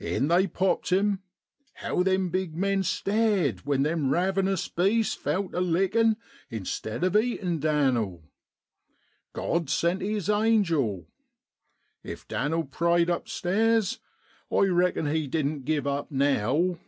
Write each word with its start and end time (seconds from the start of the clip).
In 0.00 0.28
they 0.28 0.46
popped 0.46 0.88
him. 0.88 1.20
How 1.74 2.02
them 2.02 2.30
big 2.30 2.56
men 2.56 2.82
stared 2.82 3.66
when 3.66 3.82
them 3.82 4.08
ravenous 4.08 4.68
beasts 4.68 5.14
fell 5.14 5.50
to 5.50 5.60
lickin' 5.60 6.16
instead 6.48 7.04
of 7.04 7.14
eating 7.14 7.58
Dan'l! 7.58 8.22
God 9.34 9.68
sent 9.68 10.00
His 10.00 10.30
angel. 10.30 11.08
If 12.02 12.26
Dan'l 12.26 12.64
prayed 12.64 13.10
upstairs, 13.10 13.98
I 14.50 14.60
reckon 14.64 15.08
he 15.08 15.26
didn't 15.26 15.66
give 15.66 15.86
up 15.86 16.10
now. 16.10 16.78